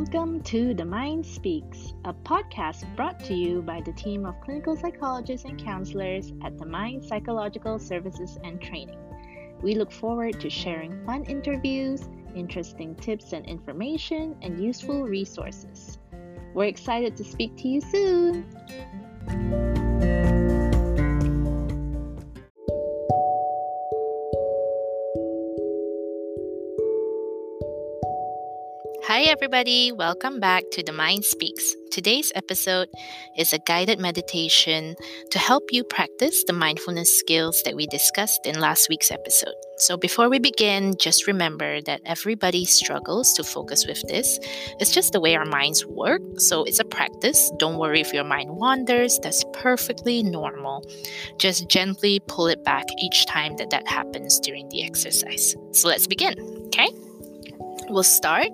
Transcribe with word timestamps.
Welcome 0.00 0.40
to 0.44 0.72
The 0.72 0.86
Mind 0.86 1.26
Speaks, 1.26 1.92
a 2.06 2.14
podcast 2.14 2.86
brought 2.96 3.22
to 3.24 3.34
you 3.34 3.60
by 3.60 3.82
the 3.82 3.92
team 3.92 4.24
of 4.24 4.40
clinical 4.40 4.74
psychologists 4.74 5.44
and 5.44 5.62
counselors 5.62 6.32
at 6.42 6.56
the 6.56 6.64
Mind 6.64 7.04
Psychological 7.04 7.78
Services 7.78 8.38
and 8.42 8.58
Training. 8.62 8.98
We 9.60 9.74
look 9.74 9.92
forward 9.92 10.40
to 10.40 10.48
sharing 10.48 11.04
fun 11.04 11.24
interviews, 11.24 12.08
interesting 12.34 12.94
tips 12.94 13.34
and 13.34 13.44
information, 13.44 14.36
and 14.40 14.58
useful 14.58 15.02
resources. 15.02 15.98
We're 16.54 16.64
excited 16.64 17.14
to 17.18 17.22
speak 17.22 17.58
to 17.58 17.68
you 17.68 17.82
soon! 17.82 18.46
Hi, 29.10 29.22
everybody. 29.22 29.90
Welcome 29.90 30.38
back 30.38 30.62
to 30.70 30.84
The 30.84 30.92
Mind 30.92 31.24
Speaks. 31.24 31.74
Today's 31.90 32.30
episode 32.36 32.86
is 33.36 33.52
a 33.52 33.58
guided 33.58 33.98
meditation 33.98 34.94
to 35.32 35.38
help 35.40 35.64
you 35.72 35.82
practice 35.82 36.44
the 36.44 36.52
mindfulness 36.52 37.18
skills 37.18 37.60
that 37.64 37.74
we 37.74 37.88
discussed 37.88 38.46
in 38.46 38.60
last 38.60 38.88
week's 38.88 39.10
episode. 39.10 39.56
So, 39.78 39.96
before 39.96 40.28
we 40.28 40.38
begin, 40.38 40.94
just 40.96 41.26
remember 41.26 41.80
that 41.82 42.02
everybody 42.06 42.64
struggles 42.64 43.32
to 43.32 43.42
focus 43.42 43.84
with 43.84 44.00
this. 44.06 44.38
It's 44.78 44.92
just 44.92 45.12
the 45.12 45.20
way 45.20 45.34
our 45.34 45.44
minds 45.44 45.84
work. 45.84 46.22
So, 46.36 46.62
it's 46.62 46.78
a 46.78 46.84
practice. 46.84 47.50
Don't 47.58 47.78
worry 47.78 48.00
if 48.00 48.14
your 48.14 48.22
mind 48.22 48.50
wanders, 48.58 49.18
that's 49.24 49.44
perfectly 49.52 50.22
normal. 50.22 50.84
Just 51.36 51.68
gently 51.68 52.20
pull 52.28 52.46
it 52.46 52.62
back 52.62 52.84
each 53.00 53.26
time 53.26 53.56
that 53.56 53.70
that 53.70 53.88
happens 53.88 54.38
during 54.38 54.68
the 54.68 54.84
exercise. 54.84 55.56
So, 55.72 55.88
let's 55.88 56.06
begin, 56.06 56.38
okay? 56.66 56.90
We'll 57.90 58.04
start 58.04 58.48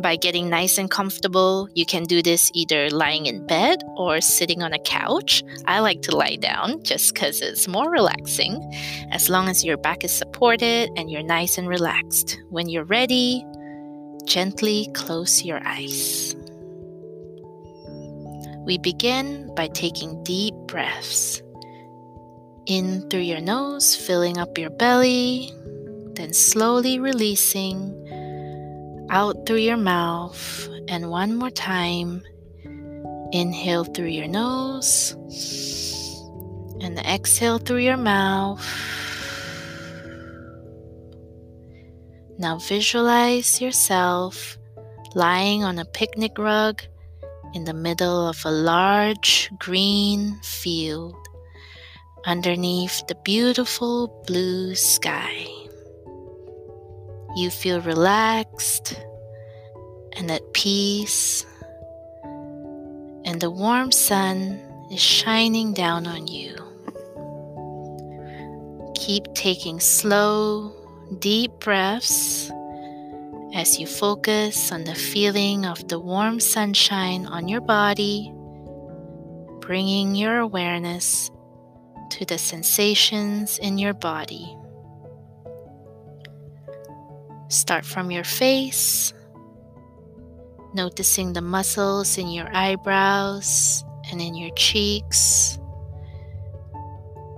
by 0.00 0.16
getting 0.16 0.50
nice 0.50 0.76
and 0.76 0.90
comfortable. 0.90 1.68
You 1.74 1.86
can 1.86 2.02
do 2.04 2.20
this 2.20 2.50
either 2.52 2.90
lying 2.90 3.26
in 3.26 3.46
bed 3.46 3.82
or 3.96 4.20
sitting 4.20 4.60
on 4.62 4.72
a 4.72 4.78
couch. 4.80 5.44
I 5.66 5.78
like 5.78 6.02
to 6.02 6.16
lie 6.16 6.36
down 6.36 6.82
just 6.82 7.14
because 7.14 7.40
it's 7.40 7.68
more 7.68 7.90
relaxing, 7.90 8.60
as 9.12 9.28
long 9.28 9.48
as 9.48 9.64
your 9.64 9.76
back 9.76 10.02
is 10.02 10.12
supported 10.12 10.90
and 10.96 11.10
you're 11.10 11.22
nice 11.22 11.58
and 11.58 11.68
relaxed. 11.68 12.38
When 12.50 12.68
you're 12.68 12.84
ready, 12.84 13.46
gently 14.24 14.90
close 14.94 15.44
your 15.44 15.60
eyes. 15.64 16.34
We 18.64 18.78
begin 18.78 19.52
by 19.54 19.68
taking 19.68 20.22
deep 20.24 20.54
breaths. 20.66 21.40
In 22.66 23.08
through 23.10 23.20
your 23.20 23.40
nose, 23.40 23.94
filling 23.94 24.38
up 24.38 24.58
your 24.58 24.70
belly, 24.70 25.52
then 26.14 26.32
slowly 26.32 26.98
releasing 26.98 28.01
out 29.12 29.46
through 29.46 29.60
your 29.60 29.76
mouth. 29.76 30.68
And 30.88 31.10
one 31.10 31.36
more 31.36 31.50
time, 31.50 32.22
inhale 33.30 33.84
through 33.84 34.08
your 34.08 34.26
nose 34.26 35.14
and 36.80 36.98
exhale 36.98 37.58
through 37.58 37.84
your 37.84 37.96
mouth. 37.96 38.66
Now 42.38 42.58
visualize 42.58 43.60
yourself 43.60 44.58
lying 45.14 45.62
on 45.62 45.78
a 45.78 45.84
picnic 45.84 46.38
rug 46.38 46.82
in 47.54 47.64
the 47.64 47.74
middle 47.74 48.26
of 48.26 48.42
a 48.44 48.50
large 48.50 49.50
green 49.58 50.40
field 50.42 51.14
underneath 52.24 53.06
the 53.06 53.16
beautiful 53.24 54.24
blue 54.26 54.74
sky. 54.74 55.61
You 57.34 57.50
feel 57.50 57.80
relaxed 57.80 59.00
and 60.12 60.30
at 60.30 60.52
peace, 60.52 61.46
and 63.24 63.40
the 63.40 63.50
warm 63.50 63.90
sun 63.90 64.60
is 64.90 65.00
shining 65.00 65.72
down 65.72 66.06
on 66.06 66.26
you. 66.26 66.54
Keep 68.94 69.32
taking 69.34 69.80
slow, 69.80 70.72
deep 71.18 71.52
breaths 71.60 72.50
as 73.54 73.78
you 73.78 73.86
focus 73.86 74.70
on 74.70 74.84
the 74.84 74.94
feeling 74.94 75.64
of 75.64 75.88
the 75.88 75.98
warm 75.98 76.38
sunshine 76.38 77.24
on 77.26 77.48
your 77.48 77.62
body, 77.62 78.30
bringing 79.60 80.14
your 80.14 80.38
awareness 80.38 81.30
to 82.10 82.26
the 82.26 82.36
sensations 82.36 83.58
in 83.58 83.78
your 83.78 83.94
body. 83.94 84.56
Start 87.52 87.84
from 87.84 88.10
your 88.10 88.24
face, 88.24 89.12
noticing 90.72 91.34
the 91.34 91.42
muscles 91.42 92.16
in 92.16 92.28
your 92.28 92.48
eyebrows 92.56 93.84
and 94.10 94.22
in 94.22 94.34
your 94.34 94.48
cheeks. 94.54 95.58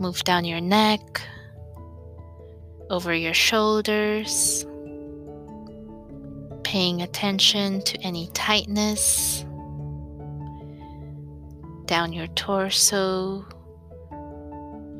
Move 0.00 0.24
down 0.24 0.46
your 0.46 0.62
neck, 0.62 1.20
over 2.88 3.14
your 3.14 3.34
shoulders, 3.34 4.64
paying 6.64 7.02
attention 7.02 7.82
to 7.82 7.98
any 7.98 8.30
tightness, 8.32 9.44
down 11.84 12.14
your 12.14 12.28
torso, 12.28 13.44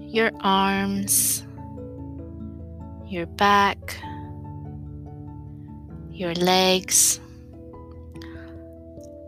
your 0.00 0.32
arms, 0.42 1.46
your 3.06 3.24
back 3.24 3.98
your 6.18 6.34
legs, 6.34 7.20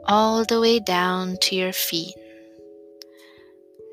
all 0.06 0.44
the 0.44 0.60
way 0.60 0.80
down 0.80 1.36
to 1.40 1.54
your 1.54 1.72
feet. 1.72 2.16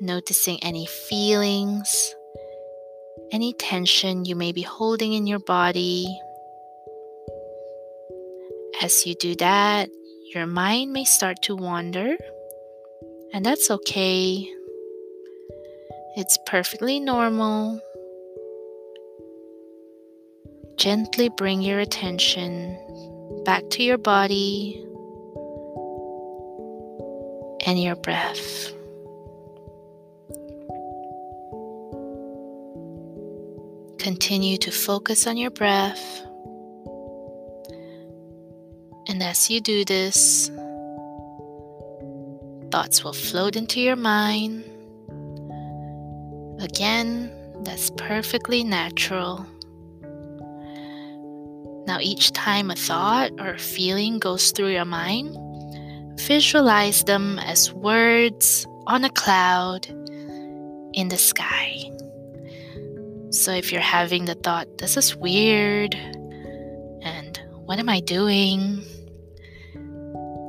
Noticing 0.00 0.58
any 0.64 0.84
feelings, 0.86 2.14
any 3.30 3.52
tension 3.52 4.24
you 4.24 4.34
may 4.34 4.50
be 4.50 4.62
holding 4.62 5.12
in 5.12 5.28
your 5.28 5.38
body. 5.38 6.06
As 8.82 9.06
you 9.06 9.14
do 9.14 9.36
that, 9.36 9.88
your 10.34 10.46
mind 10.46 10.92
may 10.92 11.04
start 11.04 11.40
to 11.42 11.54
wander, 11.54 12.16
and 13.32 13.46
that's 13.46 13.70
okay. 13.70 14.48
It's 16.16 16.36
perfectly 16.46 16.98
normal. 16.98 17.80
Gently 20.78 21.28
bring 21.28 21.60
your 21.60 21.80
attention 21.80 22.78
back 23.44 23.68
to 23.70 23.82
your 23.82 23.98
body 23.98 24.80
and 27.66 27.82
your 27.82 27.96
breath. 27.96 28.70
Continue 33.98 34.56
to 34.58 34.70
focus 34.70 35.26
on 35.26 35.36
your 35.36 35.50
breath. 35.50 36.22
And 39.08 39.20
as 39.20 39.50
you 39.50 39.60
do 39.60 39.84
this, 39.84 40.48
thoughts 42.70 43.02
will 43.02 43.12
float 43.12 43.56
into 43.56 43.80
your 43.80 43.96
mind. 43.96 44.62
Again, 46.60 47.32
that's 47.64 47.90
perfectly 47.90 48.62
natural. 48.62 49.44
Now, 51.88 52.00
each 52.02 52.32
time 52.32 52.70
a 52.70 52.76
thought 52.76 53.32
or 53.40 53.54
a 53.54 53.58
feeling 53.58 54.18
goes 54.18 54.50
through 54.50 54.74
your 54.74 54.84
mind, 54.84 55.34
visualize 56.20 57.02
them 57.04 57.38
as 57.38 57.72
words 57.72 58.66
on 58.86 59.04
a 59.04 59.10
cloud 59.10 59.86
in 60.92 61.08
the 61.08 61.16
sky. 61.16 61.90
So, 63.30 63.52
if 63.52 63.72
you're 63.72 63.80
having 63.80 64.26
the 64.26 64.34
thought, 64.34 64.68
this 64.76 64.98
is 64.98 65.16
weird, 65.16 65.94
and 65.94 67.40
what 67.64 67.78
am 67.78 67.88
I 67.88 68.00
doing? 68.00 68.82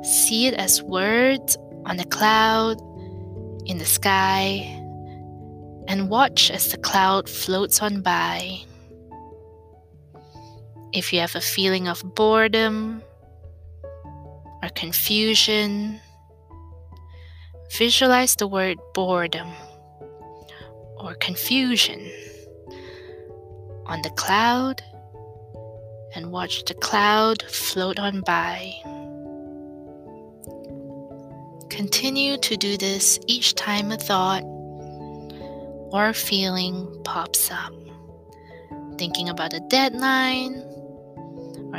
See 0.04 0.48
it 0.48 0.56
as 0.56 0.84
words 0.84 1.56
on 1.86 2.02
a 2.02 2.06
cloud 2.06 2.82
in 3.66 3.78
the 3.78 3.86
sky, 3.86 4.58
and 5.88 6.10
watch 6.10 6.52
as 6.52 6.70
the 6.70 6.78
cloud 6.78 7.30
floats 7.30 7.82
on 7.82 8.02
by 8.02 8.60
if 10.94 11.14
you 11.14 11.20
have 11.20 11.36
a 11.36 11.42
feeling 11.42 11.88
of 11.88 12.04
boredom 12.16 13.04
or 14.64 14.70
confusion, 14.76 16.00
visualize 17.72 18.36
the 18.36 18.48
word 18.48 18.78
boredom 18.94 19.50
or 20.98 21.14
confusion 21.16 22.12
on 23.86 24.02
the 24.02 24.10
cloud 24.12 24.82
and 26.16 26.32
watch 26.32 26.66
the 26.66 26.74
cloud 26.74 27.44
float 27.44 28.00
on 28.00 28.22
by. 28.22 28.74
Continue 31.70 32.38
to 32.38 32.58
do 32.58 32.78
this 32.78 33.20
each 33.28 33.54
time 33.56 33.92
a 33.92 33.98
thought 33.98 34.44
or 35.92 36.14
feeling 36.14 37.00
pops 37.04 37.52
up. 37.52 37.74
Thinking 38.98 39.30
about 39.30 39.54
a 39.54 39.62
deadline 39.70 40.62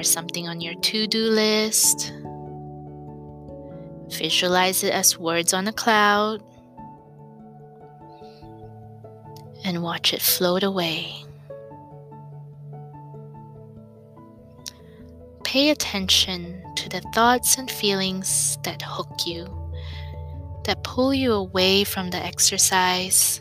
or 0.00 0.02
something 0.02 0.48
on 0.48 0.60
your 0.60 0.74
to 0.74 1.06
do 1.06 1.26
list, 1.26 2.12
Visualize 4.10 4.82
it 4.82 4.92
as 4.92 5.18
words 5.18 5.54
on 5.54 5.68
a 5.68 5.72
cloud 5.72 6.42
and 9.64 9.82
watch 9.82 10.12
it 10.12 10.20
float 10.20 10.62
away. 10.62 11.14
Pay 15.44 15.70
attention 15.70 16.62
to 16.76 16.88
the 16.88 17.00
thoughts 17.14 17.56
and 17.56 17.70
feelings 17.70 18.58
that 18.64 18.82
hook 18.82 19.26
you, 19.26 19.46
that 20.64 20.82
pull 20.82 21.14
you 21.14 21.32
away 21.32 21.84
from 21.84 22.10
the 22.10 22.18
exercise. 22.18 23.40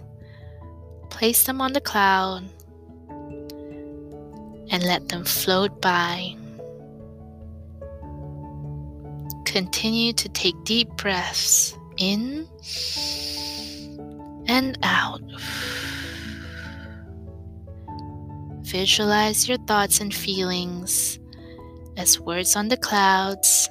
Place 1.10 1.44
them 1.44 1.62
on 1.62 1.74
the 1.74 1.82
cloud 1.82 2.48
and 4.72 4.84
let 4.84 5.10
them 5.10 5.26
float 5.26 5.82
by. 5.82 6.39
Continue 9.50 10.14
to 10.14 10.30
take 10.30 10.54
deep 10.64 10.90
breaths 10.90 11.76
in 11.98 12.48
and 14.48 14.78
out. 14.84 15.22
Visualize 18.62 19.50
your 19.50 19.58
thoughts 19.66 20.02
and 20.02 20.14
feelings 20.14 21.18
as 21.98 22.20
words 22.20 22.56
on 22.56 22.68
the 22.68 22.78
clouds 22.78 23.68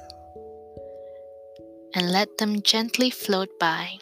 and 1.95 2.11
let 2.11 2.37
them 2.39 2.61
gently 2.61 3.09
float 3.09 3.47
by. 3.57 3.99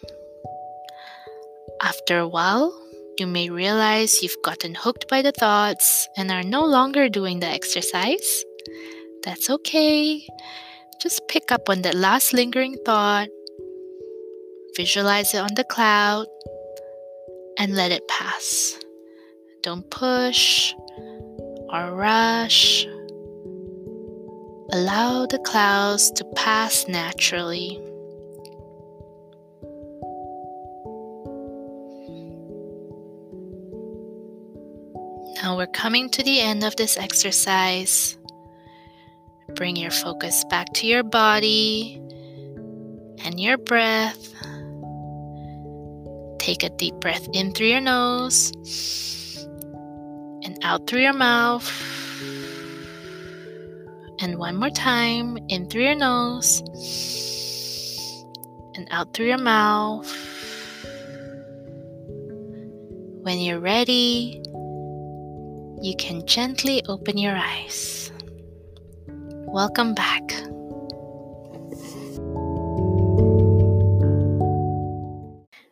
After 1.83 2.17
a 2.17 2.27
while, 2.27 2.73
you 3.19 3.27
may 3.27 3.51
realize 3.51 4.23
you've 4.23 4.41
gotten 4.43 4.73
hooked 4.73 5.07
by 5.09 5.21
the 5.21 5.31
thoughts 5.31 6.09
and 6.17 6.31
are 6.31 6.41
no 6.41 6.65
longer 6.65 7.07
doing 7.07 7.39
the 7.39 7.45
exercise. 7.45 8.43
That's 9.23 9.51
okay. 9.51 10.25
Just 10.99 11.27
pick 11.27 11.51
up 11.51 11.69
on 11.69 11.83
that 11.83 11.93
last 11.93 12.33
lingering 12.33 12.75
thought, 12.83 13.29
visualize 14.75 15.33
it 15.33 15.37
on 15.37 15.53
the 15.55 15.63
cloud, 15.63 16.25
and 17.59 17.75
let 17.75 17.91
it 17.91 18.07
pass. 18.07 18.79
Don't 19.61 19.89
push 19.91 20.73
or 21.71 21.93
rush. 21.93 22.85
Allow 24.73 25.27
the 25.27 25.39
clouds 25.45 26.11
to 26.11 26.25
pass 26.35 26.87
naturally. 26.87 27.79
Now 35.41 35.55
we're 35.55 35.67
coming 35.67 36.09
to 36.09 36.23
the 36.23 36.41
end 36.41 36.63
of 36.63 36.75
this 36.75 36.97
exercise. 36.97 38.16
Bring 39.57 39.75
your 39.75 39.89
focus 39.89 40.43
back 40.51 40.71
to 40.73 40.85
your 40.85 41.01
body 41.01 41.99
and 43.25 43.39
your 43.39 43.57
breath. 43.57 44.31
Take 46.37 46.61
a 46.61 46.69
deep 46.69 46.93
breath 46.99 47.27
in 47.33 47.53
through 47.53 47.65
your 47.65 47.81
nose 47.81 48.51
and 50.43 50.59
out 50.61 50.85
through 50.85 51.01
your 51.01 51.13
mouth. 51.13 51.67
And 54.19 54.37
one 54.37 54.57
more 54.57 54.69
time 54.69 55.39
in 55.49 55.67
through 55.67 55.85
your 55.85 55.95
nose 55.95 56.61
and 58.75 58.87
out 58.91 59.15
through 59.15 59.25
your 59.25 59.39
mouth. 59.39 60.07
When 63.23 63.39
you're 63.39 63.59
ready, 63.59 64.39
you 65.81 65.95
can 65.97 66.27
gently 66.27 66.83
open 66.87 67.17
your 67.17 67.35
eyes. 67.35 68.11
Welcome 69.47 69.93
back. 69.93 70.21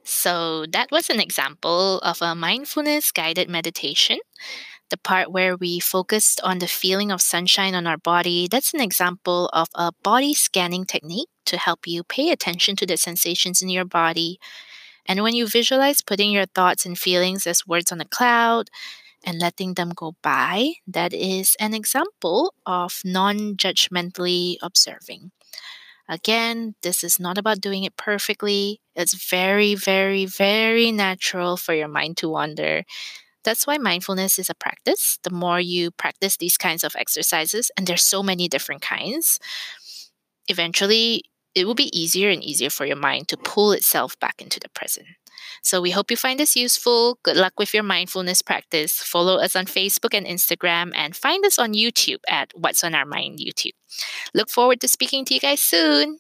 So, 0.04 0.66
that 0.72 0.88
was 0.92 1.10
an 1.10 1.20
example 1.20 2.00
of 2.00 2.22
a 2.22 2.34
mindfulness 2.36 3.12
guided 3.12 3.50
meditation. 3.50 4.20
The 4.90 4.98
part 4.98 5.32
where 5.32 5.58
we 5.58 5.80
focused 5.80 6.40
on 6.42 6.60
the 6.60 6.68
feeling 6.68 7.12
of 7.12 7.22
sunshine 7.22 7.76
on 7.76 7.86
our 7.86 7.98
body, 7.98 8.48
that's 8.50 8.74
an 8.74 8.82
example 8.82 9.50
of 9.52 9.68
a 9.76 9.92
body 10.04 10.34
scanning 10.34 10.86
technique 10.86 11.30
to 11.46 11.58
help 11.58 11.86
you 11.86 12.04
pay 12.04 12.32
attention 12.32 12.76
to 12.78 12.86
the 12.86 12.98
sensations 12.98 13.62
in 13.62 13.70
your 13.70 13.86
body. 13.86 14.40
And 15.06 15.22
when 15.22 15.36
you 15.36 15.48
visualize 15.48 16.02
putting 16.02 16.32
your 16.32 16.46
thoughts 16.46 16.86
and 16.86 16.98
feelings 16.98 17.46
as 17.46 17.68
words 17.68 17.92
on 17.92 18.02
a 18.02 18.06
cloud, 18.06 18.70
and 19.26 19.40
letting 19.40 19.74
them 19.74 19.92
go 19.96 20.16
by, 20.22 20.74
that 20.88 21.14
is 21.14 21.56
an 21.60 21.74
example 21.74 22.54
of 22.66 23.02
non 23.04 23.56
judgmentally 23.58 24.58
observing. 24.62 25.32
Again, 26.08 26.76
this 26.84 27.04
is 27.04 27.20
not 27.20 27.38
about 27.38 27.62
doing 27.62 27.84
it 27.84 27.98
perfectly. 27.98 28.80
It's 28.96 29.16
very, 29.30 29.74
very, 29.76 30.26
very 30.26 30.92
natural 30.92 31.58
for 31.58 31.74
your 31.74 31.88
mind 31.88 32.18
to 32.18 32.30
wander. 32.30 32.84
That's 33.44 33.68
why 33.68 33.78
mindfulness 33.78 34.40
is 34.40 34.50
a 34.50 34.56
practice. 34.56 35.20
The 35.24 35.32
more 35.32 35.60
you 35.60 35.92
practice 35.92 36.38
these 36.38 36.58
kinds 36.58 36.84
of 36.84 36.96
exercises, 36.96 37.72
and 37.78 37.88
there's 37.88 38.04
so 38.04 38.24
many 38.24 38.48
different 38.48 38.82
kinds, 38.82 39.40
eventually 40.48 41.24
it 41.56 41.66
will 41.66 41.76
be 41.76 41.98
easier 41.98 42.30
and 42.30 42.44
easier 42.44 42.70
for 42.70 42.86
your 42.86 42.98
mind 42.98 43.28
to 43.30 43.38
pull 43.38 43.72
itself 43.72 44.20
back 44.20 44.42
into 44.42 44.60
the 44.60 44.70
present. 44.70 45.08
So 45.62 45.82
we 45.82 45.92
hope 45.92 46.12
you 46.12 46.18
find 46.18 46.40
this 46.40 46.56
useful. 46.56 47.20
Good 47.24 47.38
luck 47.38 47.54
with 47.58 47.74
your 47.74 47.84
mindfulness 47.84 48.42
practice. 48.42 48.94
Follow 48.94 49.36
us 49.36 49.56
on 49.56 49.66
Facebook 49.66 50.14
and 50.14 50.26
Instagram 50.26 50.92
and 50.96 51.16
find 51.16 51.46
us 51.46 51.60
on 51.60 51.74
YouTube 51.74 52.22
at 52.30 52.52
What's 52.56 52.84
on 52.84 52.96
Our 52.96 53.06
Mind 53.06 53.40
YouTube. 53.40 53.74
Look 54.34 54.50
forward 54.50 54.82
to 54.82 54.88
speaking 54.88 55.26
to 55.26 55.34
you 55.34 55.40
guys 55.40 55.62
soon. 55.62 56.20